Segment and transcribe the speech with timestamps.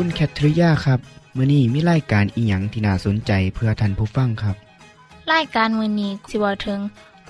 [0.00, 1.00] คุณแคทริยาครับ
[1.36, 4.56] มื้อนี้มีรายการอีหยังที่น่าสนใจเพื่อท่านผู้ฟังครับ
[5.32, 6.80] รายการมือนี้สิเวาถึง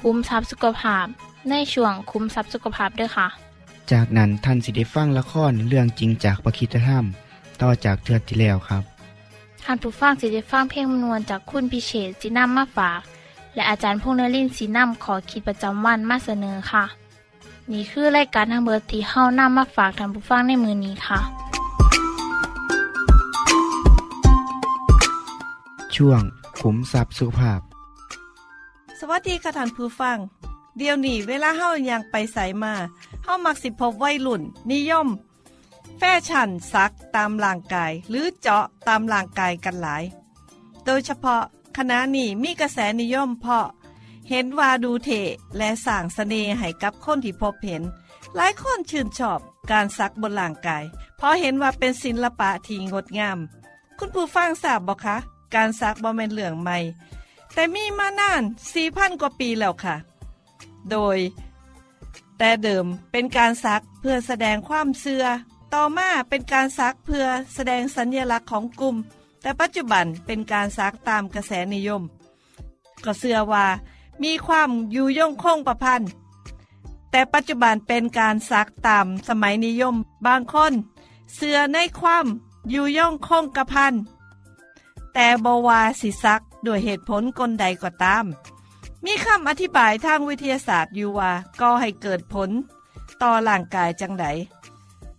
[0.01, 1.07] คุ้มทรัพย์สุขภาพ
[1.51, 3.29] ในช่วงคุ้มทรัพย์สุขภาพด้วยค่ะ
[3.91, 7.05] จากนั้นท่านสิได้ฟังละครเรื่องจริงจากประคีตธรรม
[7.63, 8.83] ต่อจากเทือกที่แล้วครับ
[9.65, 13.01] ท่านผู้ฟังสิได้ฟังเพลงมนวนจากคุณพิเชษสีน้ำมาฝาก
[13.55, 16.85] และอาจารย์พงษ์นรินทร์สีน้ำขอขีดประจำวันมาเสนอค่ะ
[17.71, 21.48] นี่คือรายการทางเบอร์ที่เฮาน้ำมาฝากท่านผู้ฟังในมือนี้ค่ะ
[25.99, 26.23] ช่วง
[26.59, 27.61] ขุมทรัพย์สุภาพ
[28.99, 30.19] สวัสดีค่ะท่านผู้ฟัง
[30.77, 32.75] เดี๋ยวนี้เวลาเฮายังไปใสมา
[33.25, 35.09] เฮามักสิพบวัยรุ่น นิยม
[35.99, 40.05] แฟชั่นซักตามร่างกาย หรือเจาะตามร่างกายกันหลาย
[40.85, 41.43] โดยเฉพาะ
[41.77, 43.67] คณะนี้มีกระแสนิยมเพาะ
[44.31, 45.11] เห็นว่าดูเท
[45.57, 47.83] และสร้างเสน่ห์ให้กับคนที่พบเห็น
[48.37, 50.85] หลายคนชื่นชอบการซักบนร่างกาย
[51.17, 53.39] เพราะเห็นว่าเป็นศิลปะที่งดงาม
[53.99, 56.79] คุณผู้ฟังทราบบ่คะ การซักบ่แม่นเรื่องใหม่
[57.55, 58.43] แต่มีมานาน
[58.81, 59.97] 4,000กว่าปีแล้วค่ะ
[60.91, 61.19] โดย
[62.39, 65.25] แต่เดิมเป็นการซักเพื่อแสดงความเชื่อ
[65.75, 68.97] ต่อมาเป็นการซักเพื่อแสดงสัญญลักษณ์ของกลุ่ม
[69.43, 72.03] แต่ปัจจุบันเป็นการซักตามกระแสนิยม
[73.05, 73.67] ก็เชื่อว่า
[74.23, 76.11] มีความอยู่ยงคงประพันธ์
[77.11, 79.95] แต่ปัจจุบันเป็นการซักตามสมัยนิยม
[80.27, 80.73] บางคน
[81.35, 82.27] เชื่อในความ
[82.71, 83.95] อยู่ยงคงกระพัน
[85.21, 88.25] แต่บวาสิซักด้วยเหตุผลกลใดก็ตาม
[89.05, 92.51] มีคำอธิบายทางวิทยาศาสตร์อยู่ว่าก็ให้เกิดผล
[93.23, 94.27] ต่อร่างกายจังได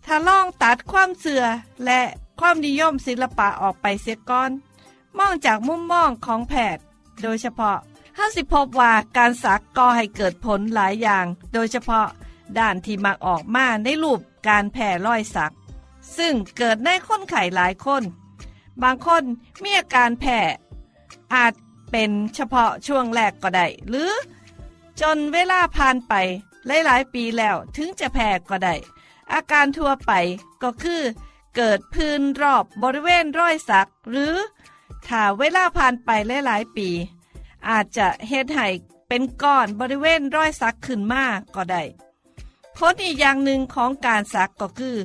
[0.06, 1.44] ถ้าลองตัดความเสื่อ
[1.86, 2.02] และ
[2.40, 4.52] ความนิยมศิลปะออกไปเสียก่อน
[5.18, 6.84] มองจากมุมมองของแพทย์
[7.22, 7.78] โดยเฉพาะ
[8.18, 12.08] ห้าสิพบว่าการสักก็ให้เกิดผลหลายอย่าง โดยเฉพาะ
[12.60, 15.54] ด้านที่มักออกมาในรูปการแผ่รอยสัก
[16.18, 18.04] ซึ่งเกิดในคนไข้หลายคน
[18.84, 19.24] บางคน
[19.64, 20.40] มีอาการแพ้
[21.36, 21.54] อาจ
[21.92, 24.12] เป็นเฉพาะช่วงแรกก็ได้ หรือ
[25.02, 26.14] จนเวลาผ่านไป
[26.68, 28.76] หลายๆปีแล้วถึงจะแพ้ก็ได้
[29.34, 30.12] อาการทั่วไป
[30.64, 31.02] ก็คือ
[31.56, 34.36] เกิดพื้นรอบบริเวณรอยสัก หรือ
[35.08, 36.10] ถ้าเวลาผ่านไป
[36.46, 36.90] หลายๆปี
[37.70, 38.68] อาจจะเฮ็ดให้
[39.08, 41.26] เป็นก้อนบริเวณรอยสักขึ้นมา
[41.56, 41.84] ก็ได้
[42.78, 44.98] ผลอีกอย่างหนึ่งของการสักก็คือ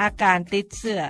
[0.00, 1.02] อาการติดเสื้อ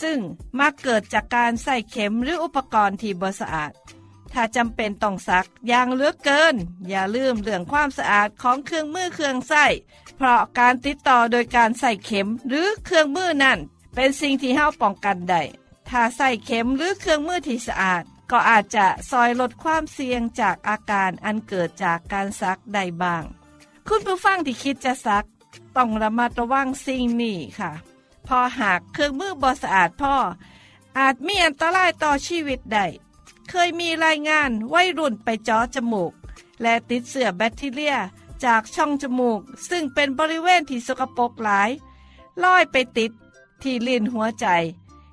[0.00, 0.18] ซึ่ง
[0.58, 3.72] มักเกิดจากการใส่เข็มหรืออุปกรณ์ที่บ่สะอาด
[4.32, 6.54] ถ้าจำเป็นต้องซักอย่างเลือกเกิน
[6.88, 9.66] อย่าลืมเรื่องความสะอาดของเครื่องมือเครื่องใส้
[10.16, 13.58] เพราะการติดต่อโดยการใส่เข็มหรือเครื่องมือนั่น
[13.94, 15.42] เป็นสิ่งที่เฮาป้องกันได้
[15.88, 23.22] ถ้าใส่เข็มหรือเครื่องมือที่สะอาด ก็อาจจะซอยลดความเสี่ยงจากอาการอันเกิดจากการซักได้บ้าง
[23.88, 25.24] คุณผู้ฟังที่คิดจะซัก
[25.76, 27.72] ต้องระมัดระวังสิ่งนี้ค่ะ
[28.38, 30.14] อหากเครื่องมือบอสะอาดพ่อ
[30.98, 32.86] อาจมีอันตรายต่อชีวิตได้
[33.48, 36.12] เคยมีรายงานวัยรุ่นไปจาะจมูก
[36.62, 37.96] และติดเชื้อแบคทีเรีย
[38.44, 41.70] จากช่องจมูก ซึ่งเป็นบริเวณที่สกปรกหลาย
[42.42, 43.12] ลอยไปติด
[43.62, 44.46] ที่ลิ้นหัวใจ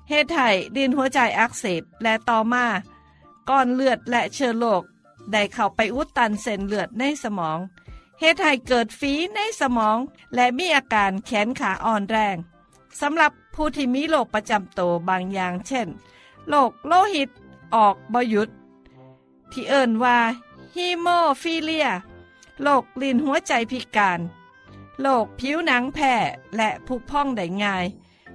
[0.08, 2.66] เหตุให้ลิ้นหัวใจอักเสบและต่อมา
[3.48, 4.82] ก้อนเลือดและเชื้อโรค
[5.32, 7.58] ได้เข้าไปอุดตันเส้นเลือดในสมอง
[8.20, 9.98] เหตุให้เกิดฝีในสมอง
[10.34, 12.36] และมีอาการแขนขาอ่อนแรง
[13.00, 15.88] สำหรับผู้ที่มีโรคประจำตัวบางอย่างเช่น
[16.48, 17.30] โรคโลหิต
[17.74, 18.48] ออกบยุด
[19.52, 20.18] ที่เอิ่นว่า
[20.74, 21.06] ฮีโม
[21.42, 21.88] ฟิเลีย
[22.62, 24.20] โรคลิ้นหัวใจพิการ
[25.00, 26.14] โรคผิวหนังแพ้
[26.56, 27.84] และผุพองได้ง่าย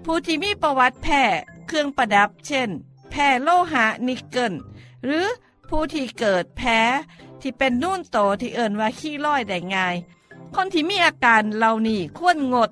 [0.04, 1.22] ผู้ที่มีประวัติแพ้
[1.68, 2.70] เครื่องประดับเช่น
[3.10, 4.54] แพ้โลหะนิกเกิล
[5.06, 5.26] หรือ
[5.70, 6.80] ผู้ที่เกิดแพ้
[7.42, 9.96] ที่เป็นนุ่นโตที่เอิ่นว่าขี้ร้อยได้ง่าย
[10.56, 12.70] คนที่มีอาการเหล่านี้ควรงด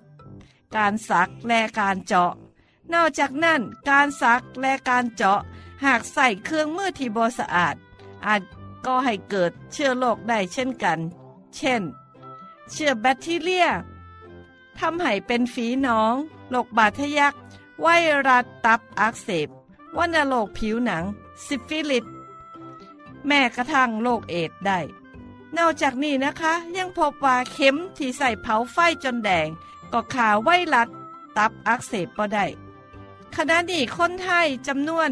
[0.76, 2.34] การสักและการเจาะ
[2.94, 5.40] นอกจากนั้นการสักและการเจาะ
[5.86, 7.76] หากใส่เครื่องมือที่บสะอาด
[8.26, 8.42] อาจ
[8.86, 11.00] ก็ให้เกิดเชื้อโรคได้เช่นกัน
[11.56, 11.82] เช่น
[12.72, 13.68] เชื้อแบคทีเรีย
[14.80, 16.14] ทำให้เป็นฝีหนอง
[16.50, 17.34] โรคบาดทะยัก
[17.82, 17.88] ไว
[18.28, 19.50] รัสตับอักเสบ
[19.98, 21.04] วัณโรคผิวหนัง
[21.46, 22.06] ซิฟิลิส
[23.28, 24.80] แม้กระทั่งโรคเอดส์ได้
[25.58, 29.48] นอกจากนี้นะคะ ยังพบว่าเข็มที่ใส่เผาไฟจนแดง
[29.94, 30.90] ก็ฆ่าไวรัส
[31.38, 32.46] ตับอักเสบบ่ได้
[33.36, 35.12] ขณะนี้คนไทยจำนวน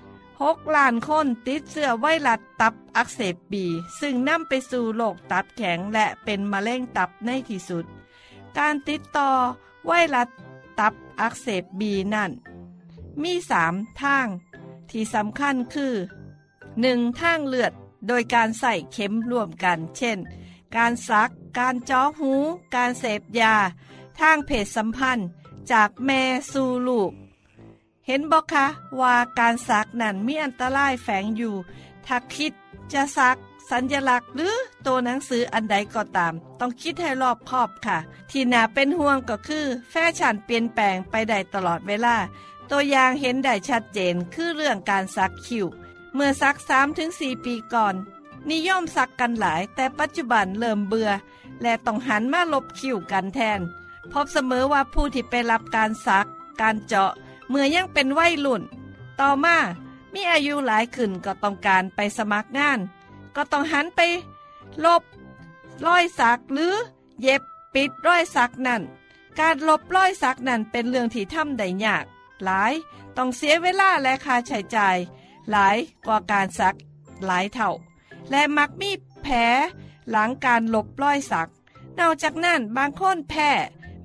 [0.00, 3.64] 6ล้านคนติดเชื้อไวรัสตับอักเสบบี
[4.00, 7.84] ซึ่งนำไปสู่โรคตับแข็งและเป็นมะเร็งตับในที่สุด
[8.58, 9.30] การติดต่อ
[9.86, 10.28] ไวรัส
[10.78, 12.30] ตับอักเสบบีนั่น
[13.22, 14.26] มีสามทาง
[14.90, 15.94] ที่สำคัญคือ
[16.56, 17.20] 1.
[17.20, 17.72] ทางเลือด
[18.06, 20.18] โดยการใส่เข็มร่วมกัน เช่น
[20.76, 22.32] การซัก การจาะหู
[22.74, 23.54] การเสพยา
[24.20, 25.28] ทางเพศสัมพันธ์
[25.72, 26.22] จากแม่
[26.52, 27.12] สู่ลูก
[28.06, 28.66] เห็นบอกคะ
[29.00, 31.54] ว่าการซักนั้นมีอันตรายแฝงอยู่
[32.06, 32.52] ถ้าคิด
[32.92, 33.36] จะซัก
[33.70, 34.56] สัญลักษณ์หรือ
[34.86, 37.98] ตัวหนังสืออันใดก็ตาม ต้องคิดให้รอบคอบค่ะ
[38.30, 42.16] ที่น่าเป็นห่วงก็คือ แฟชั่นเปลี่ยนแปลงไปได้ตลอดเวลา
[42.70, 45.66] ตัวอย่างเห็นได้ชัดเจนคือเรื่องการซักคิ้ว
[46.14, 46.56] เมื่อสัก
[47.00, 47.94] 3-4ปีก่อน
[48.50, 51.10] นิยมสักกันหลาย แต่ปัจจุบันเริ่มเบื่อ
[51.62, 53.60] และต้องหันมาลบคิ้วกันแทน
[54.12, 56.26] พบเสมอว่าผู้ที่ไปรับการสัก
[56.60, 57.12] การเจาะ
[57.48, 58.62] เมื่อยังเป็นวัยรุ่น
[59.20, 59.56] ต่อมา
[60.14, 62.78] มีอายุหลายขึ้นก็ต้องการไปสมัครงาน
[63.36, 64.00] ก็ต้องหันไป
[64.84, 65.02] ลบ
[65.86, 66.74] รอยสักหรือ
[67.20, 67.42] เย็บ
[67.74, 68.82] ปิดรอยสักนั่น
[69.38, 72.04] การลบรอยสักนั่นเป็นเรื่องที่ทำได้ยาก
[72.44, 72.72] หลาย
[73.16, 74.96] ต้องเสียเวลาและค่าใช้จ่าย
[75.50, 75.76] หลาย
[76.06, 76.74] กว่าการสัก
[77.26, 77.70] หลายเท่า
[78.30, 78.90] และมักมี
[79.22, 79.34] แผล
[80.10, 81.48] หลังการลบรอยสัก
[81.98, 83.50] นอกจากนั้นบางคนแพ้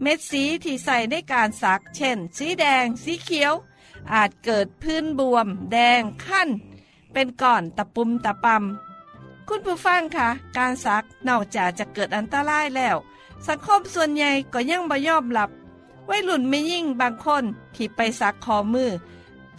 [0.02, 3.54] เม็ดสีที่ใส่ในการสัก เช่น สีแดง สีเขียว
[4.14, 6.50] อาจเกิดพื้นบวม แดงขั้น
[7.14, 12.98] เป็นก้อนตะปุ่มตะปำคุณผู้ฟังคะการสักนอกจากจะเกิดอันตรายแล้ว
[13.48, 15.50] สังคมส่วนใหญ่ก็ยังบ่ยอมรับ
[16.10, 17.44] วัยรุ่นไม่ยิ่งบางคน
[17.76, 18.92] ที่ไปสักคอมือ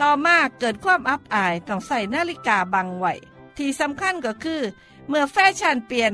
[0.00, 3.12] ต่อมาเกิดความอับอายต้องใส่นาฬิกาบังไว้
[3.56, 4.62] ที่สำคัญก็คือ
[5.08, 6.12] เมื่อแฟชั่นเปลี่ยน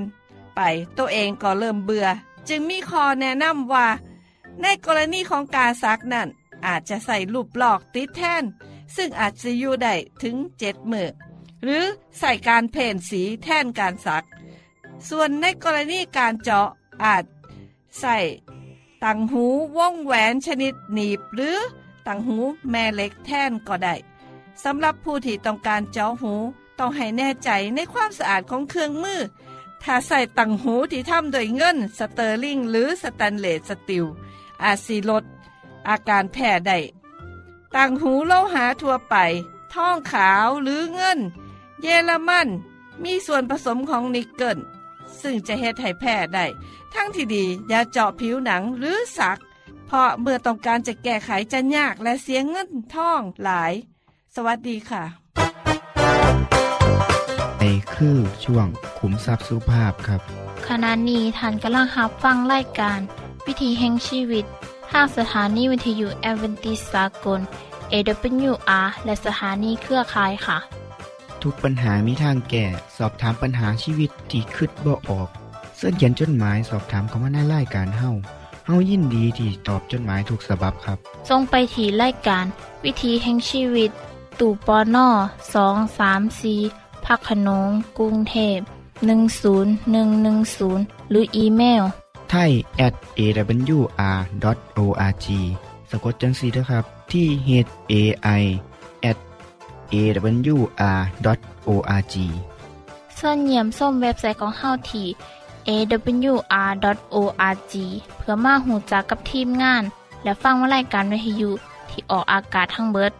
[0.55, 0.61] ไป
[0.99, 2.07] ตัวเองก็เริ่มเบื่อ
[2.49, 3.87] จึงมีข้อแนะนำว่า
[4.61, 6.29] ในกรณีของการซักนั้น
[6.67, 8.45] อาจจะใส่รูปหลอกติดแทน
[8.97, 11.09] ซึ่งอาจจะอยู่ได้ถึงเจ็ดมือ
[11.63, 11.85] หรือ
[12.19, 14.25] ใส่การเพ่นสีแทนการซัก
[15.09, 16.69] ส่วนในกรณีการเจาะ
[17.05, 17.25] อาจ
[18.01, 18.17] ใส่
[19.05, 19.45] ตังหู
[19.77, 21.59] ว่องแหวนชนิดหนีบหรือ
[22.07, 22.39] ตังหู
[22.71, 23.95] แม่เหล็กแทนก็ได้
[24.65, 26.35] สำหรับผู้ที่ต้องการเจาะหู
[26.79, 29.21] ต้องให้แน่ใจในความสะอาดของเครื่องมือ
[29.83, 34.05] ถ้าใส่ต่างหูที่ทำโดยเงิน sterling หรือ stainless steel
[34.64, 35.25] อาจสิลด
[35.88, 36.79] อาการแพ้ได้
[37.75, 39.17] ต่างหูโลหะทั่วไป
[39.75, 41.19] ทองขาวหรือเงิน
[41.81, 42.49] เยอรมัน
[43.05, 44.59] มีส่วนผสมของนิกเกิล
[45.20, 46.47] ซึ่งจะเฮ็ดให้แพ้ได้
[46.94, 49.38] ทางที่ดีอย่าเจาะผิวหนังหรือสัก
[49.87, 53.73] เพราะเมื่อต้องการจะแก้ไขจะยากและเสียเงินทองหลาย
[54.35, 55.05] สวัสดีค่ะ
[57.58, 57.62] ใน
[57.94, 58.67] คือช่วง
[58.99, 60.20] ขุมทรัพย์สุภาพครับ
[60.69, 63.00] ขณะนี้ท่านกำลังรับฟังรายการ
[63.47, 64.44] วิถีแห่งชีวิต
[64.91, 67.41] ทางสถานีวิทยุแอเวนติสากล
[67.93, 70.58] AWR และสถานีเครือข่ายค่ะ
[71.43, 75.29] ทุกปัญหามีทางแก้สอบถามปัญหาชีวิตที่คิดบ่ออก
[75.77, 78.11] เสื้อเขียนจดหมายสอบถามเขามาในรายการเฮา
[78.67, 82.44] เฮายินดีที่ตอบจดหมายถูกสาบับครับ ทรงไปที่รายการ
[82.84, 83.91] วิถีแห่งชีวิต
[84.41, 85.08] ตู่ปอนอ
[85.55, 86.55] สองสามสี
[87.05, 87.69] พักขนง
[87.99, 88.58] กรุงเทพ
[89.44, 91.84] 10110 หรืออีเมล
[92.32, 92.53] ไทย
[92.86, 95.27] at awr.org
[95.91, 97.48] สะกดจังสีนะครับ ที่ h
[97.93, 97.94] a
[98.41, 98.43] i
[99.10, 99.19] at
[99.93, 102.15] awr.org
[103.19, 105.06] ส่วนเยี่ยมส้มเว็บไซต์ของเฮาที่
[105.69, 107.74] awr.org
[108.17, 109.82] เพื่อมาหูจักกับทีมงาน
[110.22, 111.51] และฟังวารายการวิทยุ
[111.91, 113.12] ที่ออกอากาศทั้งเบิด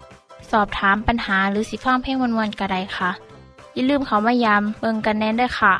[0.51, 3.11] สอบถามปัญหาหรือสิฟังเพลงวนๆกระไดค่ะ
[3.75, 5.75] อย่าลืมเขามายามเบิงกันแน่นด้วยค่ะ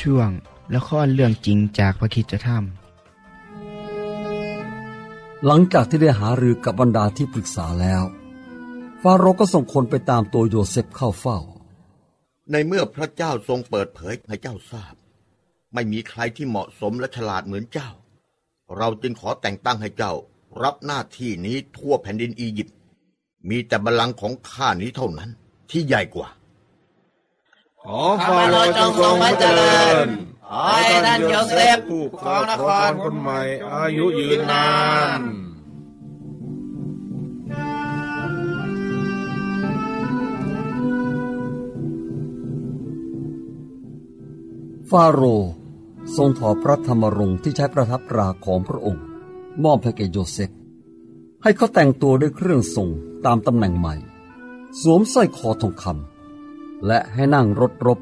[0.00, 0.30] ช่วง
[0.74, 2.50] ละครเรื่องจริงจากพระคิดจะท
[5.46, 8.02] หลังจากที่ได้หารือกับบรรดาที่ปรึกษาแล้ว
[9.02, 11.38] ฟาโรห์ก็ส่งคนไปตามตัวโยเซฟเข้าเฝ้า
[12.50, 14.94] ในเมื่อพระเจ้าทรงเปิดเผยให้เจ้าทราบ
[15.74, 17.90] ไม่มีใครที่เหมาะสมและฉลาดเหมือนเจ้า
[18.76, 20.12] เราจึงขอแต่งตั้งให้เจ้า
[20.62, 22.76] รับหน้าที่นี้ทั่วแผ่นดินอียิปต์
[23.48, 25.30] มีแต่บัลลังก์ของข้านี้เท่านั้น
[25.70, 26.28] ที่ใหญ่กว่า
[27.82, 30.08] ขอฟาโรห์จงทรงพระเจริญ
[30.52, 33.40] ขขอให้ท่นโยเซฟผู้ครองนครคนใหม่
[33.74, 34.68] อายุยืนนา
[35.20, 35.22] น
[44.90, 45.52] ฟาโรห์
[46.16, 49.04] ทรงถอดพระธรรมรงค์ที่ใช้ประทับราของพระองค์
[49.64, 50.50] มอบให้แก่โยเซฟ
[51.42, 52.88] ให้เขาแต่งตัวด้วยเครื่องทรง
[53.26, 53.94] ตามตำแหน่งใหม่
[54.80, 57.98] สวมสร้อยคอทองคำและให้นั่งรถรบ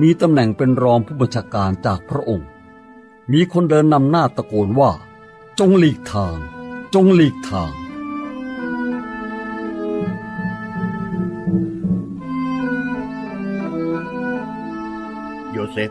[0.00, 2.48] มีตำแหน่งเป็นรองผู้บัญชาการจากพระองค์
[3.32, 4.90] มีคนเดินนำหน้าตะโกนว่า
[5.58, 6.36] จงหลีกทาง
[6.94, 7.72] จงหลีกทาง
[15.50, 15.90] โยเซฟ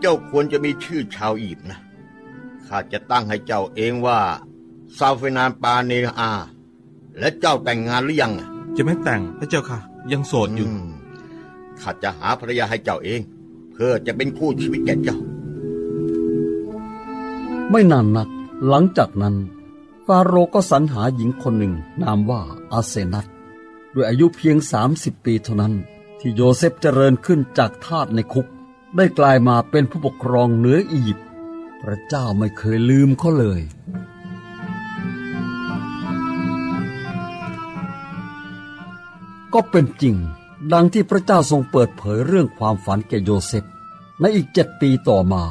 [0.00, 1.80] เจ้าควรจะมีชื่อชาวอียิปต์นะ
[2.66, 4.20] ข้าจะตั้งให้เจ้าเองว่า
[4.98, 6.30] ซาเฟนานปาเนอา
[7.18, 9.78] และเจ้าแต่งงานหรือยังอะจะไม่แต่งพระเจ้าค่ะ
[10.12, 10.93] ยังโสดอยู่ม
[11.80, 13.20] ข้าจะหาภรรยาให้เจ้าเอง
[13.72, 15.18] เพื่อจะเป็นคู่ชีวิตแก่เจ้า
[17.70, 18.28] ไม่นานนัก
[18.68, 19.36] หลังจากนั้น
[20.06, 22.40] ฟาโรก็สรรหาหญิงคนหนึ่งนามว่า
[22.72, 23.26] อาเซนัต
[23.94, 24.56] ด้วยอายุเพียง
[24.90, 25.74] 30 ปีเท่านั้น
[26.20, 28.46] ที่โยเซฟเจริญขึ้นจากทาสในคุก
[28.96, 31.26] ได้กลายมาเป็นผู้ปกครองเหนืออียิปต์
[31.82, 33.60] พระเจ้าไม่เคยลืมเขาเลย
[39.54, 40.16] ก็เป็นจริง
[40.72, 43.64] ดังที่พระเจ้าทรงเปิดเผยเรื่องความฝันแก่โยเซฟ
[44.20, 45.44] ในอีกเจ็ดปีต่อมา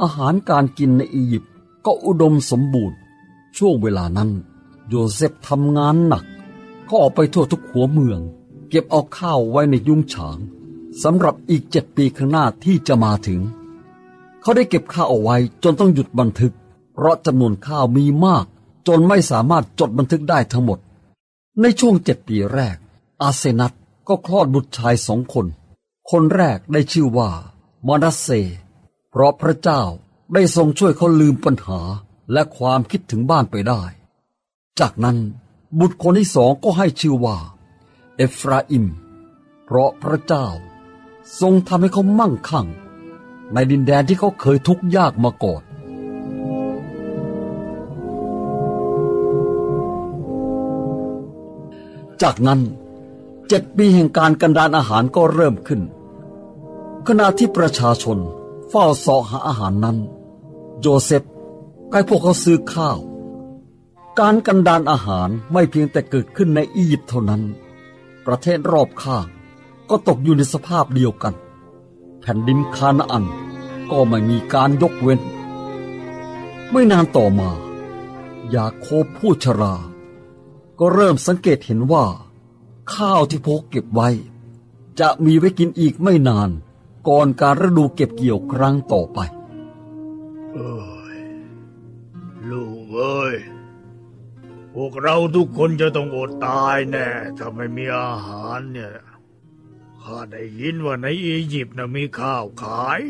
[0.00, 1.52] อาหารการกินในอียิปต์
[1.84, 2.96] ก็อุดมสมบูรณ์
[3.56, 4.30] ช่วงเวลานั้น
[4.88, 6.24] โยเซฟทำงานหนัก
[6.84, 8.20] เขาออกไปทั่วทุกหัวเมือง
[8.68, 10.38] เก็บเอาข้าวไว้ในยุ้งฉาง
[11.02, 13.40] สำหรับอีกเจ็ดปีข้างหน้าที่จะมาถึง
[14.40, 16.54] เขาได้เก็บข้าวเอาไว้จนต้องหยุดบันทึก
[16.92, 18.46] เพราะจำนวนข้าวมีมาก
[18.88, 20.78] จนไม่สามารถจดบันทึกได้ทั้งหมด
[21.60, 22.76] ในช่วงเจ็ดปีแรก
[23.22, 23.72] อาเซนัต
[24.10, 25.46] ก็คลอดบุตรชายสองคน
[26.10, 27.30] คนแรกได้ชื่อว่า
[27.86, 28.28] มานัสเซ
[29.10, 29.82] เพราะพระเจ้า
[30.34, 31.80] ได้ทรงช่วยเขาลืมปัญหา
[32.32, 33.82] และความคิดถึงบ้านไปได้
[34.80, 35.18] จากนั้น
[35.78, 37.36] บุตรคนที่สองก็ให้ชื่อว่า
[38.16, 38.86] เอฟราอิม
[39.64, 40.46] เพราะพระเจ้า
[41.40, 42.66] ทรงทำให้เขามั่งคั่ง
[43.52, 45.62] ในดินแดนที่เขาเคยทุกข์ยากมาก่อน
[52.22, 52.60] จากนั้น
[53.52, 55.80] เจ็ดปีแห่งการกันดานอาหารก็เริ่มขึ้น
[57.06, 58.18] ขณะที่ประชาชน
[58.68, 59.98] เฝ้าสาะหาอาหารนั้น
[60.80, 61.22] โยเซฟ
[61.90, 62.98] ก็ให้พวกเขาซื้อข้าว
[64.18, 67.42] การกันดานอาหารไม่เพียงแต่เกิดขึ้นในอียิปต์เท่านั้น
[68.26, 69.26] ประเทศรอบข้าง
[69.90, 71.34] ก็ตกอยู่ในสภาพเดียวกัน
[72.20, 73.24] แผ่นดินคานาอัน
[73.90, 75.20] ก็ไม่มีการยกเว้น
[76.70, 77.50] ไม่นานต่อมา
[78.54, 79.74] ยาโคบผู้ชรา
[80.78, 82.06] ก็เริ่มสังเกตเห็นว่า
[82.96, 84.08] ข้าวที่พกเก็บไว้
[85.00, 86.50] จะมีไว้กินอีกไม่นาน
[87.08, 89.18] ก่อนการฤดูเก็บเกี่ยวครั้งต่อไป
[90.54, 90.78] เอ้
[91.16, 91.18] ย
[92.50, 93.36] ลูกเอ้ย
[94.74, 98.92] พวกเราทุกคนจะต้องอดตายแน่ถ้าไม่มีอาหารเนี่ย
[100.02, 103.00] ข้าได้ยินว่าในอียิปต์นะมีข้าวขาย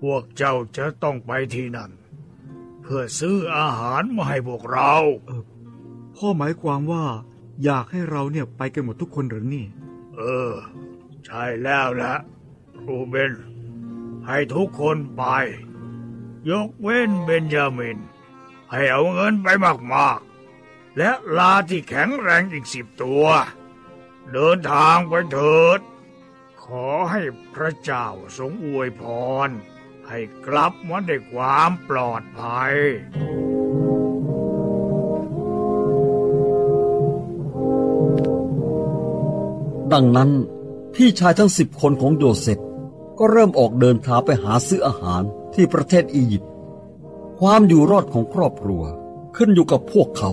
[0.00, 1.90] พวกเจ้าจะต้องไปที่นั่น
[2.82, 4.94] เพื่อซื้ออาหารมาให้พวกเรา
[6.14, 7.04] พ่อหมายความว่า
[7.64, 9.66] อยากให้เราเนี่ยไปกันหมดทุกคนหรือนี่
[10.16, 10.20] เอ
[10.50, 10.52] อ
[11.24, 12.14] ใช่แล้วละ
[12.84, 13.32] รูเบน
[14.26, 15.24] ให้ทุกคนไป
[16.50, 17.98] ยกเว้นเบนจามิน
[18.70, 19.48] ให้เอาเงินไป
[19.94, 23.26] มากๆ และลาที่แข็งแรงอีกสิบตัว
[24.32, 25.80] เดินทางไปเถิด
[26.64, 27.22] ขอให้
[27.54, 28.06] พระเจ้า
[28.38, 29.02] ทรงอวยพ
[29.46, 29.48] ร
[30.08, 32.74] ให้กลับมาได้ความปลอดภัย
[39.92, 40.30] ดังนั้น
[40.94, 42.58] พี่ชายทั้งสิบคนของโยเซฟ
[43.18, 45.22] ก็เริ่มออกเดินทางไปหาซื้ออาหาร
[45.54, 46.50] ที่ประเทศอียิปต์
[47.40, 48.82] ความอยู่รอดของครอบครัว
[49.36, 50.30] ขึ้นอยู่กับพวกเขา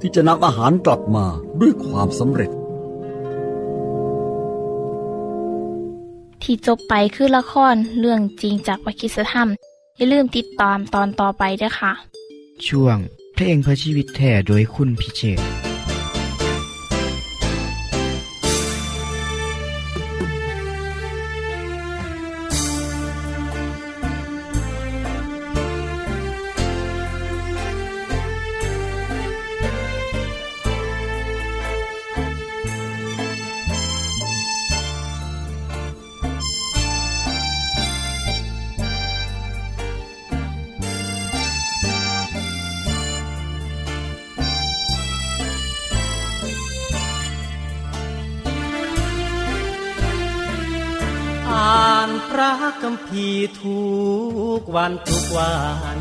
[0.00, 1.26] ที่จะนำอาหารกลับมา
[1.60, 2.50] ด้วยความสำเร็จ
[6.42, 9.48] ที่จบไปคือละครเรื่องจริงจากวิคิสธรรม
[9.96, 11.92] อย่าลืมติดตามตอนต่อไปด้วยค่ะ
[12.66, 12.98] ช่วง
[13.34, 15.71] เพลงเพื่อชีวิตแท่โดยคุณพิเชษ
[52.82, 53.28] คัมภี
[53.62, 53.82] ทุ
[54.58, 55.54] กวันทุกวั
[55.96, 55.98] น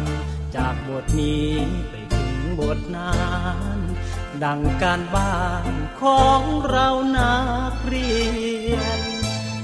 [0.56, 1.52] จากบทนี้
[1.90, 3.16] ไปถึงบทนั้
[3.78, 3.80] น
[4.44, 7.38] ดังการบ้านของเรานั
[7.72, 8.14] กเรี
[8.76, 9.00] ยน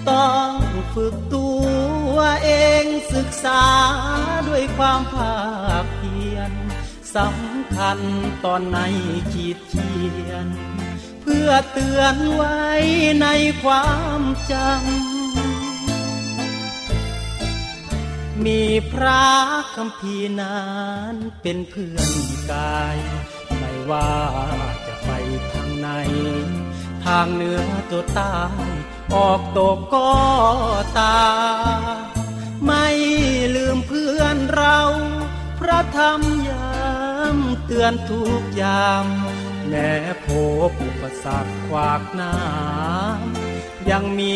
[0.10, 0.54] ต้อง
[0.94, 1.50] ฝึกตั
[2.14, 2.50] วเอ
[2.84, 3.66] งศึกษา
[4.48, 5.38] ด้วยความภา
[5.84, 6.52] คเพียร
[7.16, 8.00] สำคัญ
[8.46, 8.80] ตอนใน
[9.32, 9.96] ขีดเขี
[10.28, 10.48] ยน
[11.22, 12.58] เพื่อเตือนไว้
[13.22, 13.28] ใน
[13.64, 13.88] ควา
[14.20, 14.22] ม
[14.52, 15.17] จำ
[18.46, 19.26] มีพระ
[19.76, 20.66] คำพีนั้
[21.12, 22.12] นเป็นเพื่อน
[22.52, 22.98] กาย
[23.58, 24.14] ไม่ว่า
[24.86, 25.10] จะไป
[25.52, 25.88] ทางไหน
[27.06, 28.38] ทางเหนือตัวใต้
[29.16, 30.12] ออกตกก็
[31.00, 31.20] ตา
[32.66, 32.88] ไม่
[33.56, 34.80] ลืมเพื่อนเรา
[35.60, 36.78] พระธรรมยา
[37.36, 39.06] มเตือนทุกยาม
[39.68, 39.92] แม้
[40.26, 40.28] พ
[40.70, 42.36] บอุปสรรคขวากหน้า
[43.90, 44.36] ยังมี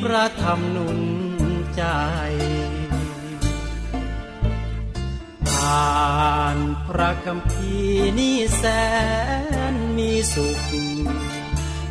[0.00, 1.00] พระธรรมนุน
[1.76, 1.82] ใจ
[5.66, 7.76] อ่านพระคำพี
[8.18, 8.64] นี่แส
[9.72, 10.60] นมีสุข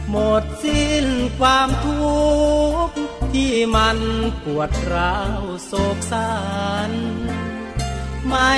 [0.10, 1.06] หมดสิ้น
[1.40, 2.16] ความทุ
[2.88, 2.96] กข์
[3.34, 4.00] ที่มัน
[4.44, 6.34] ปวดร้าวโศกสั
[6.90, 6.92] น
[8.30, 8.54] ไม่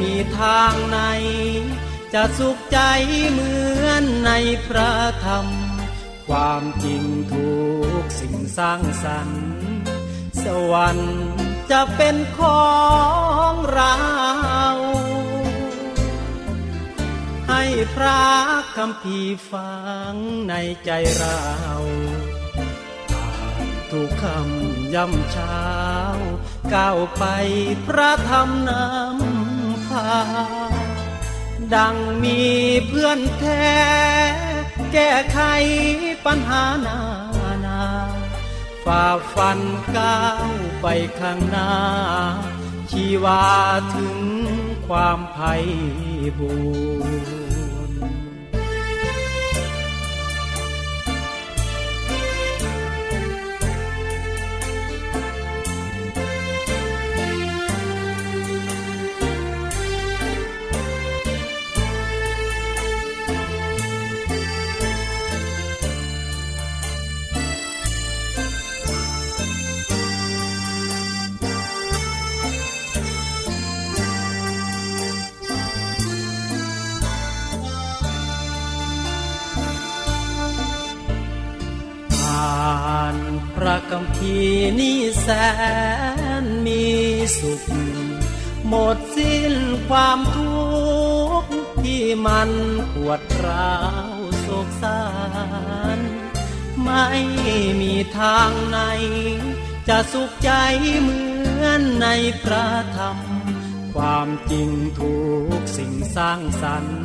[0.00, 0.98] มีทางไหน
[2.12, 2.78] จะสุขใจ
[3.30, 3.52] เหมื
[3.84, 4.30] อนใน
[4.66, 4.92] พระ
[5.24, 5.46] ธรรม
[6.28, 7.52] ความจริงทุ
[8.02, 9.44] กสิ่งสร้างสรรค์
[10.44, 11.22] สวรรค์
[11.70, 12.66] จะเป็นขอ
[13.50, 13.94] งเรา
[17.94, 18.22] พระ
[18.76, 19.72] คำพีร์ฟั
[20.12, 20.14] ง
[20.48, 20.54] ใน
[20.84, 21.40] ใจเรา
[23.12, 23.28] อ่า
[23.64, 25.68] นทุกคำย่ำเช้า
[26.74, 27.24] ก้าวไป
[27.86, 30.10] พระธรรมนำพา
[31.74, 32.40] ดังมี
[32.88, 33.72] เพื่อนแท้
[34.92, 35.40] แก้ไข
[36.26, 37.00] ปัญหานา
[37.66, 37.82] นา
[38.84, 39.60] ฝ่าฟัน
[39.96, 40.50] ก้าว
[40.82, 40.86] ไป
[41.20, 41.72] ข้างหน้า
[42.90, 43.44] ชีวา
[43.96, 44.18] ถึง
[44.88, 45.54] ความไพ่
[46.38, 46.52] บู
[47.40, 47.41] ร
[85.22, 85.28] แส
[86.42, 86.84] นมี
[87.38, 87.62] สุข
[88.68, 89.54] หมดสิ้น
[89.88, 90.62] ความทุ
[91.40, 91.50] กข์
[91.82, 92.50] ที่มัน
[92.94, 93.76] ปวดร้า
[94.16, 95.02] วโศกสา
[95.96, 95.98] ร
[96.84, 97.08] ไม่
[97.80, 98.78] มีทางไหน
[99.88, 100.50] จะสุขใจ
[101.00, 101.20] เหมื
[101.62, 102.06] อนใน
[102.42, 103.18] พระธรรม
[103.94, 104.68] ความจริง
[105.00, 105.16] ทุ
[105.58, 107.00] กสิ่งสร้างสรรค์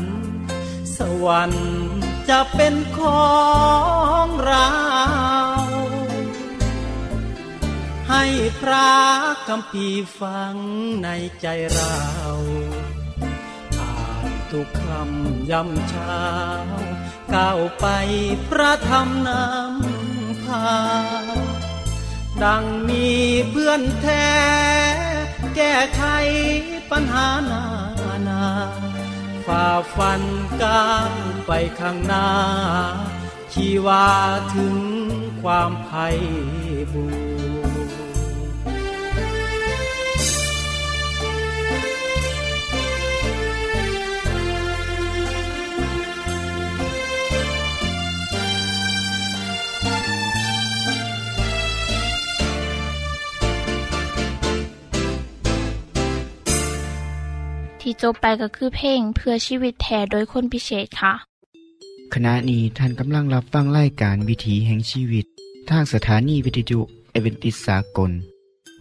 [0.97, 1.67] สวรรค์
[2.29, 3.31] จะเป็นขอ
[4.25, 4.67] งเรา
[8.19, 8.91] ให้พระ
[9.47, 9.87] คำพี
[10.19, 10.55] ฟัง
[11.03, 11.09] ใน
[11.41, 11.97] ใจเรา
[13.79, 13.93] อ่า
[14.29, 16.25] นทุกคำย่ำเช้า
[17.33, 17.85] ก้าวไป
[18.49, 20.67] พระธรรมนำพา
[22.43, 23.07] ดังมี
[23.49, 24.31] เพื่อนแท้
[25.55, 26.03] แก้ไข
[26.91, 27.65] ปัญหานา
[28.27, 28.45] นา
[29.45, 30.21] ฝ่าฟัน
[30.63, 31.11] ก้าว
[31.47, 32.29] ไปข้างหน้า
[33.53, 34.07] ชีวา
[34.55, 34.77] ถึง
[35.41, 36.07] ความไพ่
[36.93, 37.05] บู
[37.65, 37.66] ร
[57.89, 61.13] ที่จบไปก็คือเพลงเพื่อชีวิตแทนโดยคนพิเศษค่ะ
[62.13, 65.25] ขณะนี้ท่านกำลังรับฟังรายการวิถีแห่งชีวิต
[65.69, 66.79] ทางสถานีวิทยุ
[67.11, 68.11] เอเวนติสากล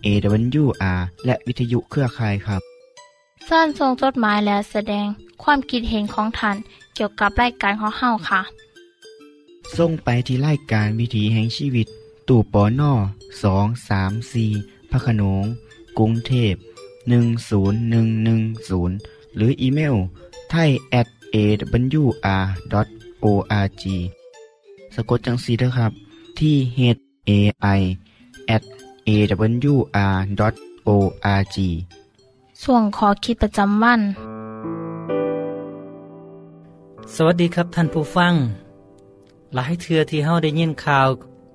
[0.05, 2.63] AWR และวิทยุเครือข่ายครับ
[3.47, 5.07] เส้นทรงจดหมายและแสดง
[5.43, 6.57] ความคิดเห็นของท่าน
[6.95, 8.41] เกี่ยวกับรายการของเฮาค่ะ
[9.77, 11.87] ส่งไปที่รายการวิถีแห่งชีวิต
[12.29, 12.93] ตู่ปอน่อ
[13.43, 14.51] สองสามสี่
[14.91, 15.45] พระโขนง
[15.99, 16.55] กรุงเทพ
[17.09, 18.97] หนึ่งศูนย์หนึ่งหนึ่งศูนย์
[19.37, 19.97] หรืออีเมล
[20.51, 22.45] ไทย at awr
[23.25, 23.83] org
[24.95, 25.93] สะกดจังสีนะครับ
[26.39, 26.81] ที่ h
[27.29, 27.31] a
[27.79, 27.81] i
[28.57, 28.63] at
[29.09, 30.17] awr
[30.89, 31.57] org
[32.63, 34.01] ส่วนขอคิดประจำวัน
[37.15, 38.35] สวัสดีครับท่านผู้ฟัง
[39.55, 41.09] หลายเทือที่เฮาได้ยินข่าว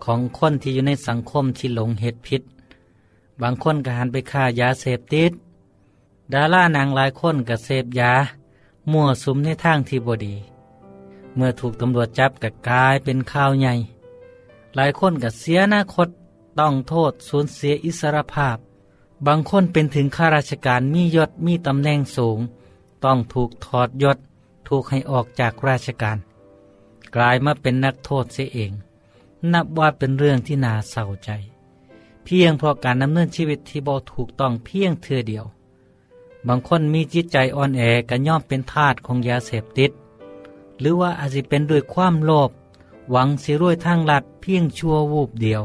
[0.06, 2.42] ของคนที่อยู่ในสังคมที่หลงเฮ็ดผิด
[3.42, 5.32] บางคนก็หันไปฆ่ายาเสพติด
[6.34, 8.14] ดารานางหลายคนก็เสพยา
[8.92, 10.36] มั่วสุมในทางที่บดี
[11.36, 13.74] เมื่อถูกตำรวจจับก็กลายเป็นข่าวใหญ่
[14.76, 16.08] หลายคนก็เสียอนาคต
[16.60, 18.58] ต้องโทษสูญเสียอิสรภาพ
[19.26, 22.40] บางคนเป็นถึงข้าราชการมียศมีตำแหน่งสูง
[23.04, 24.18] ต้องถูกถอดยศ
[24.68, 26.18] ถูกให้ออกจากราชการ
[27.16, 28.72] กลายมาเป็นนักโทษเสียเอง
[29.54, 31.30] นับว่าเป็นเรื่องที่น่าเศร้าใจ
[32.26, 35.46] เพียงเพราะการดำเนินชีวิตที่บ่ถูกต้องเพียงเทือเดียว
[36.48, 39.92] บางคนมีจิตใจอ่อนแอก็ย่อมเป็นทาสของยาเสพติด
[40.80, 42.50] หรือว่าอาจจะเป็นด้วยความโลภ
[43.12, 45.62] หวังสิรวยทางลัดเพียงชั่ววูบเดียว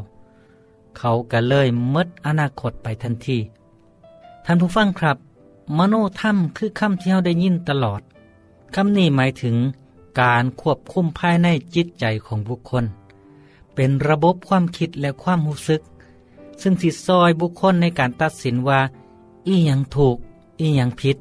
[0.98, 3.38] เขาก็เลยมดอนาคตไปทันที
[4.44, 5.16] ท่านผู้ฟังครับ
[5.76, 8.00] มโนธรรมคือคำที่เราได้ยินตลอด
[8.74, 9.56] คำนี้หมายถึง
[10.20, 12.84] การควบคุมภายในจิตใจของบุคคล
[13.74, 15.80] เป็นระบบความคิดและความรู้สึก
[16.62, 18.80] ซึ่งสิซอยบุคคลในการตัดสินว่า
[19.46, 20.16] อีหยังถูก
[20.60, 21.16] อีหยังผิด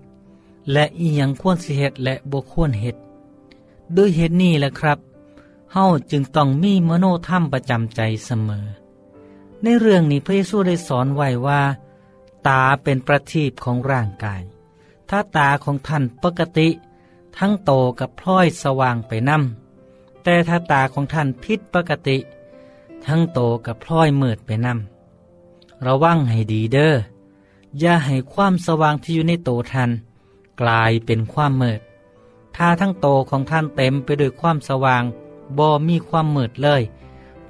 [0.72, 3.00] และอีหยังควรสิเหตุและบ่ควรเหตุ
[3.96, 5.00] ด้วยเหตุนี้แหละครับ
[5.74, 8.66] เฮาจึงต้องมีมโนธรรมประจำใจเสมอ
[9.62, 11.62] ในเรื่องนี้พระเยซูได้สอนไว้ว่า
[12.48, 14.42] ตาเป็นประทีปของร่างกาย
[15.10, 16.68] ถ้าตาของท่านปกติ
[17.38, 22.18] ทั้งโตกับพลอยสว่างไปนำแต่ถ้าตาของท่านผิดปกติ
[23.06, 24.95] ทั้งโตกับพลอยมืดไปนำ
[25.88, 26.94] ระวังให้ดีเด้อ
[27.80, 29.92] อย่าให้ความสว่างที่อยู่ในโตท่าน
[30.62, 31.80] กลายเป็นความมืด
[32.56, 35.04] ถ้าทั้งโตของท่านเต็มไปด้วยความสว่าง
[35.58, 36.82] บ่มีความมืดเลย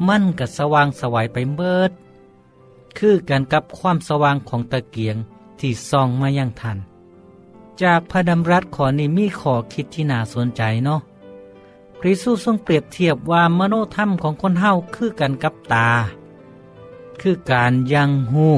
[0.07, 1.91] มันก็สว่างสวัยไปเบิด
[2.97, 5.15] คือกันกับความสว่างของตะเกียง
[5.59, 6.77] ที่ส่องมายังทัน
[7.81, 11.01] จากพระดำรัสขอนี้มีขอคิดที่น่าสนใจเนาะ
[11.99, 15.89] พระเยซูทรงเปรียบเทียบว่ามโนธรรมของคนเฮาคือกันกับตา
[17.21, 18.49] คือการยังหู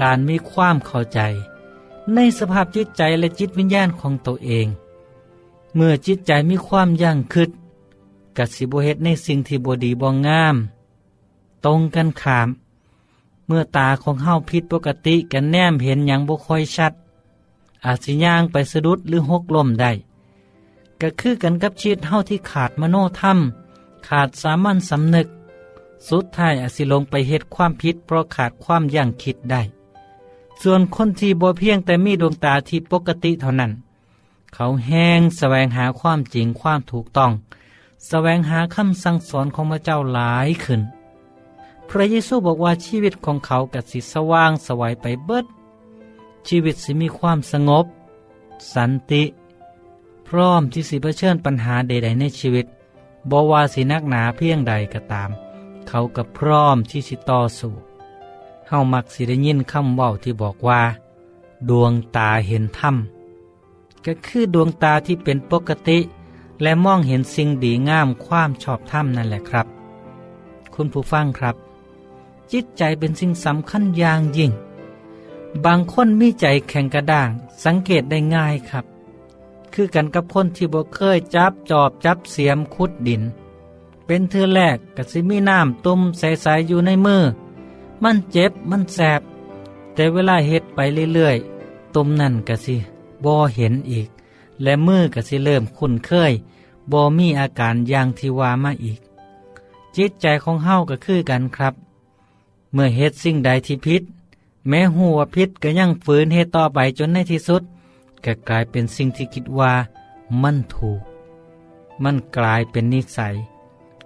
[0.00, 1.20] การมีความเข้าใจ
[2.14, 4.66] ในสภาพจิตใจและจิตวิญญาณของตัวเอง
[5.74, 7.50] เมื่อจิตใจมีความยั่งคืด
[8.36, 10.56] กัสิบเฮ็ดในสิ่งที่บดีบองงาม
[11.64, 12.48] ตรงกันขาม
[13.46, 16.92] เมื่อตาของเฮาผิดปกติกันแนมเห็นอย่างบ่ค่อยชัด
[17.84, 19.92] อาจสิย่างไปสะดุดหรือหกล้มได้
[21.00, 23.38] ก็คือกันกับชีวิตเฮาที่ขาดมโนธรรม
[24.08, 25.28] ขาดสามัญสำนึก
[26.08, 29.62] สุดท้ายอาจสิลงไปเหตุความผิดเพราะขาดความยั่งคิดได้
[30.62, 33.72] ส่วนคนที่บ่เพียงแต่มีดวงตาที่ปกติเท่านั้น
[34.54, 37.32] เขาแห้งแสวงหาความจริงความถูกต้อง
[38.08, 40.80] แสวงหาคำสั่งสอนของพระเจ้าหลายขึ้น
[41.88, 45.46] พระเยซูบอกว่าชีวิตของเขากัดสิสว่างสวัยไปเบิด
[46.48, 47.86] ชีวิตสิมีความสงบ
[48.74, 49.24] สันติ
[50.28, 52.66] พร้อมที่สิเผชิญปัญหาใด ๆ ในชีวิต
[53.30, 55.30] บว่าสินักหนาเพียงใดก็ตาม
[55.88, 57.72] เขากับพร้อมที่สิต่อสู้
[58.68, 60.80] เฮามักสิได้ยินคำเว้าที่บอกว่า
[61.68, 62.96] ดวงตาเห็นธรรม
[64.06, 65.98] ก็คือดวงตาที่เป็นปกติ
[66.62, 69.66] และมองเห็นสิ่งดีงามความชอบธรรมนั่นแหละครับ
[70.74, 71.56] คุณผู้ฟังครับ
[72.52, 74.52] จิตใจเป็นสิ่งสำคัญอย่างยิ่ง
[75.64, 77.28] บางคนมีใจแข็งกระด้าง
[77.64, 78.84] สังเกตได้ง่ายครับ
[79.72, 83.22] คือกันกับคนที่บ่เคยจับจอบจับเสียมขุดดิน
[84.10, 87.22] เป็นเธอแรกกะสิมีน้ำตุ่มใสๆอยู่ในมือ
[88.02, 89.20] มันเจ็บมันแสบ
[89.94, 90.78] แต่เวลาเฮ็ดไป
[91.14, 92.76] เรื่อยๆตุ่มนั่นกะสิ
[93.24, 94.08] บ่เห็นอีก
[94.62, 96.32] และมือก็สิเริ่มคุ้นเคย
[96.92, 99.00] บ่มีอาการอย่างที่ว่ามาอีก
[99.96, 101.74] จิตใจของเฮาก็คือกันครับ
[102.72, 104.02] เมื่อเฮ็ดสิ่งใดที่พิษ
[104.68, 107.62] แม้หัวพิษก็ยังฝืนเฮ็ดต่อไปจนในที่สุด
[108.24, 109.72] ก็กลายเป็นสิ่งที่คิดว่า
[110.42, 111.00] มันถูก
[112.02, 113.34] มันกลายเป็นนิสัย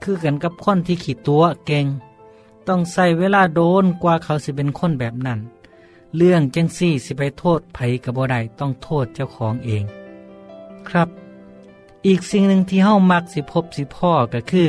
[0.03, 1.87] คือกันกับคนที่ขีดตัวเก่ง
[2.69, 5.41] ต้องใส่เวลาโดนกว่าเขาสิเป็นคนแบบนั้น
[6.17, 9.85] เรื่องจังซี่สิไปโทษไผกับบ่ได้ต้องโทษเจ้าของเอง
[10.89, 11.09] ครับ
[12.07, 14.69] อีกสิ่งหนึ่งที่เฮามักสิพบสิพ่อก็คือ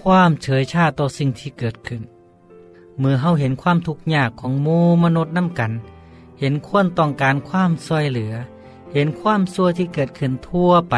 [0.00, 2.02] ความเฉยชาต่อสิ่งที่เกิดขึ้น
[2.98, 5.72] เมื่อเฮาเห็นความทุกข์ยากของมูมนุษย์น้ำกัน
[6.40, 8.34] เห็นควรต้องการความช่วยเหลือ
[8.92, 10.94] เห็นความซัวที่เกิดขึ้นทั่วไป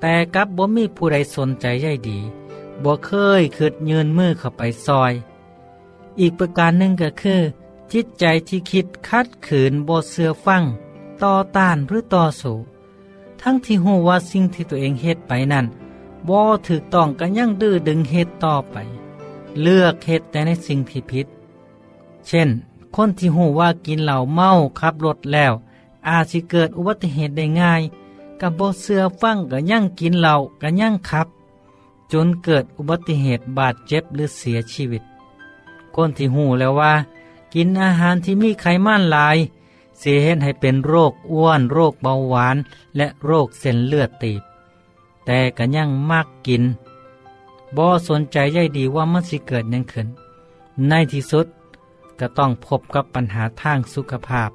[0.00, 2.18] แต่กับบ่มีผู้ใดสนใจใยดี
[2.84, 3.10] บ่เค
[3.40, 5.12] ยคิดยืนมือเข้าไปซอย
[6.20, 7.40] อีกประการหนึ่งก็คือ
[7.92, 10.62] จิตใจที่คิดคัดขืนบ่เสือฟัง
[11.22, 12.56] ต่อต้านหรือต่อสู้
[13.40, 15.66] ทั้งที่หูว่าสิ่งที่ตัวเองเฮ็ดไปนั้น
[16.28, 18.76] บ่ถูกต้องกันยังดื้อดึงเฮ็ดต่อไป
[19.62, 21.26] เลือกเฮ็ดแต่ในสิ่งที่ผิด
[22.26, 22.48] เช่น
[22.94, 25.52] คนที่หูว่ากินเหล้าเมาขับรถแล้ว
[26.08, 27.82] อาจสิเกิดอุบัติเหตุได้ง่าย
[28.40, 31.28] กับบ่เสือฟังก็ยังกินเหล้าก็ยังขับ
[32.12, 35.02] จนเกิดอุบัติเหตุบาดเจ็บหรือเสียชีวิต
[35.94, 36.92] คนที่หูแล้วว่า
[37.54, 39.36] กินอาหารที่มีไขมันหลาย
[39.98, 42.56] เสียเหตุให้เป็นโรคอ้วน โรคเบาหวาน
[42.96, 44.42] และโรคเส้นเลือดตีบ
[45.24, 46.62] แต่ก็ยังมากกิน
[47.76, 50.06] บ่สนใจใยดีว่ามันสิเกิดยังขึ้น
[50.88, 51.46] ในที่สุด
[52.18, 54.50] ก็ต้องพบกับปัญหาทางสุขภาพ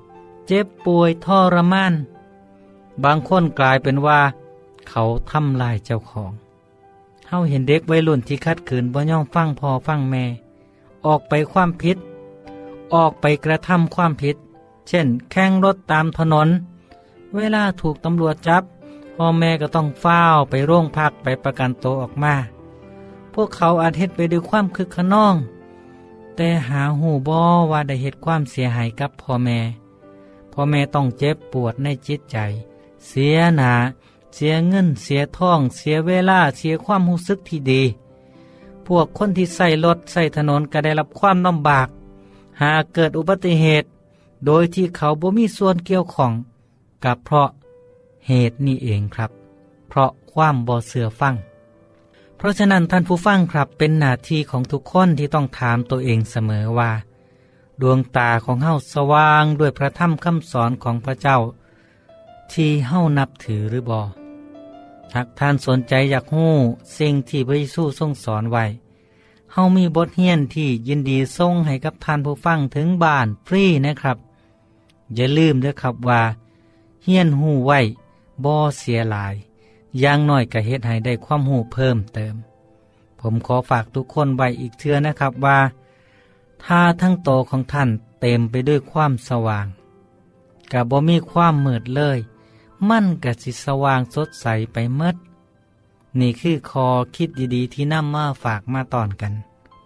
[0.48, 1.94] เจ็บป่วยทรมาน
[3.04, 4.20] บางคนกลายเป็นว่า
[4.89, 10.24] เขาทำลายเจ้าของาเห็นเด็กวัยรุ่นที่คัดขืนบ่ย่อมฟังพอฟังแม่
[11.06, 11.98] ออกไปความผิด
[12.93, 14.36] ออกไปกระทำความผิด
[14.88, 16.48] เช่น แข่งรถตามถนน
[17.36, 18.63] เวลาถูกตำรวจจับ
[19.15, 22.36] พ่อแม่ก็ต้องเฝ้าไปโรงพักไปประกันตัวออกมา
[23.34, 25.36] พวกเขาอาจเฮ็ดไปด้วยความคึกขนอง
[26.36, 27.41] แต่หาหูบอ
[27.72, 29.60] ว่าได้เหตุความเสียหายกับพ่อแม่
[30.54, 32.38] พ่อแม่ต้องเจ็บปวดในจิตใจ
[33.08, 33.74] เสียหนา
[34.34, 37.84] เสียเงินเสียทอง เสียเวลาเสียความรู้สึกที่ดี
[38.86, 41.88] พวกคนที่ใส่รถใส่ถนนก็ได้รับความลำบาก
[42.62, 43.88] หากเกิดอุบัติเหตุ
[44.46, 46.32] โดยที่เขาบ่มีส่วนเกี่ยวข้อง
[47.06, 47.50] กับเพราะ
[48.28, 49.32] เหตุนี้เองครับ
[49.89, 51.36] เพราะความบ่เสือฟัง
[52.38, 56.91] เพราะฉะนั้นท่านผู้ฟังครับเป็นหน้าที่ของทุกคนที่ต้องถามตัวเองเสมอว่า
[57.82, 61.38] ดวงตาของเฮาสว่างด้วยพระธรรมคำสอนของพระเจ้า
[62.52, 64.02] ที่เฮานับถือหรือบอ
[65.13, 66.54] หากท่านสนใจอยากหู้
[66.97, 68.65] สิ่งที่พระเยซูทรงสอนไว้
[69.52, 74.17] เฮามีบทเรียนที่ยินดีส่งให้กับท่านผู้ฟังถึงบ้านฟรีนะครับ
[75.15, 76.21] อย่าลืมด้วยครับว่า
[77.04, 77.80] เฮียนหูไว้
[78.43, 79.34] บ่เสียหลาย
[79.99, 82.36] อย่างน้อยก็เฮ็ดให้ได้ความหูเพิ่มเติม
[83.19, 85.60] ผมขอฝากทุกคนไว้อีกเทื่อนะครับว่า
[86.63, 87.89] ถ้าทั้งโตของท่าน
[88.21, 89.67] เต็มไปด้วยความสว่าง
[90.71, 92.17] กับบ่มีความมืดเลย
[92.89, 95.15] มั่นกะสิสว่างสดใสไปเมด
[96.19, 99.34] นี่คือคอคิดดีๆที่นำมาฝากมาตอนกัน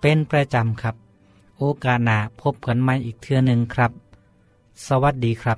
[0.02, 0.96] เป็นประจำครับ
[1.58, 3.92] โอกาสหน้าพบกันใหม่อีกเทื่อหนึ่งครับ
[4.88, 5.58] สวัสดีครับ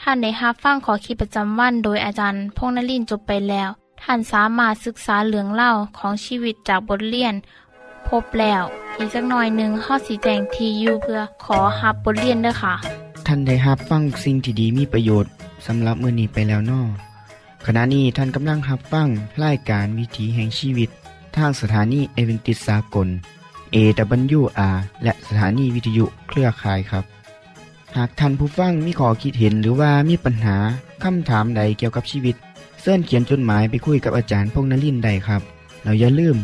[0.00, 3.70] ท่านได้รับฟั่งขอคิดประจำวันโดยอาจารย์พงนลินจบไปแล้ว
[4.02, 7.34] ท่านสามารถศึกษาเรื่องเล่าของชีวิตจากบทเรียน
[8.08, 8.62] พบแล้ว
[8.98, 15.32] อีกสักหน่อยหนึ่งข้อสีแจงทียูเพื่อขอฮับบทเรียนด้วยค่ะ ท่านได้รับฟังสิ่งที่ดีมีประโยชน์
[15.66, 16.82] สำหรับมือนี้ไปแล้วนอ
[17.66, 19.08] ขณะนี้ท่านกำลังรับฟัง
[19.44, 20.88] รายการวิถีแห่งชีวิต
[21.36, 23.08] ทางสถานีเอเวนติสากล
[23.74, 27.04] AWR และสถานีวิทยุเครือข่ายครับ
[27.96, 30.56] หากท่านผู้ฟังมีข้อคิดเห็นหรือว่ามีปัญหา
[31.04, 32.36] คำถามใดเกี่ยวกับชีวิต
[32.80, 35.42] เสินเขียนจดหมายไปคุยกับอาจารย์พงนลินได้ครับ
[35.82, 36.36] เราอย่าลืม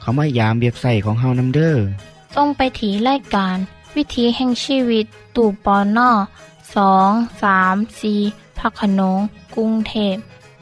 [0.00, 1.84] เขามายามเบียบใส่ของเฮานัมเดอร์
[2.36, 3.56] ต้องไปถีรายการ
[3.96, 6.10] วิถีแห่งชีวิตตู่ปอนนอ
[6.76, 7.10] สอง
[7.42, 8.14] สามสี
[8.58, 9.18] พักขนง
[9.54, 10.16] กรุงเทพ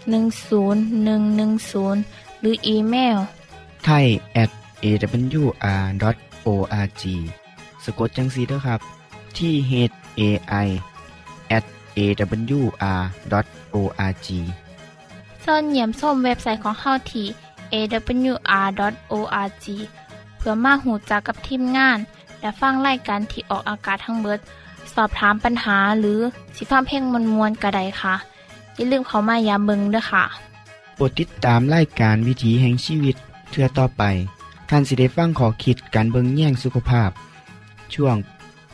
[0.07, 3.17] 10110 หรืออีเมล
[3.85, 4.07] ไทย
[4.43, 4.51] at
[4.85, 7.03] awr.org
[7.85, 8.81] สะกดจังสีด้วยครับ
[9.37, 9.73] ที่ h
[10.21, 10.23] a
[10.67, 10.69] i
[11.57, 11.65] at
[11.99, 14.29] awr.org
[15.41, 17.27] เสินเหยี่ยมส้มเว็บไซต์ของเฮาที่
[17.75, 19.67] awr.org
[20.37, 21.99] เพื่อมาหูจักกับทีมงาน
[22.41, 24.41] และฟังไล่การที่ออกอากาศทั้งเบิด
[24.95, 26.19] สอบถามปัญหาหรือ
[26.57, 28.15] สิฟ้าเพ่งมวลมวลกระไดค่ะ
[28.75, 30.25] อย่าลืมเขามายามเบิงด้วยค่ะ
[30.95, 33.17] โปรดติดตามรายการวิถีแห่งชีวิต
[33.51, 34.03] เทือต่อไป
[34.69, 37.11] ท่านสิได้ฟังขอคิดการเบิงแย่งสุขภาพ
[37.95, 38.17] ช่วง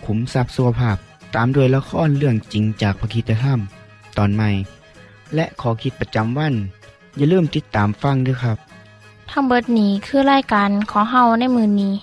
[0.05, 0.97] ขุมทรัพย์สุขภาพ
[1.35, 3.61] ตามโดยละครเรื่องจริงจากพระคีตธรรม
[4.19, 4.51] ตอนใหม่
[5.35, 6.55] และขอคิดประจำวัน
[7.17, 8.59] อย่าลืมติดตามฟังด้วยครับ
[9.31, 11.95] ทั้งเบิดนี้คือรายการขอเฮาในมือนี้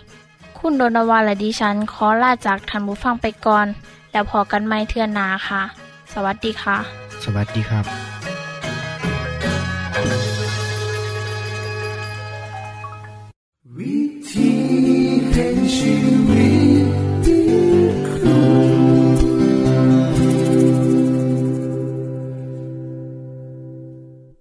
[0.60, 3.68] คุณโดนวาและดิฉันขอลาจากทันบุฟังไปก่อน
[4.12, 5.62] แล้วพอกันไม่เทื่อนาค่ะ
[6.14, 6.78] สวัสดีค่ะ
[7.24, 7.86] สวัสดีครับ
[13.78, 14.00] วิ
[14.32, 14.52] ธี
[15.32, 15.94] แห่งชี
[16.28, 16.59] วิต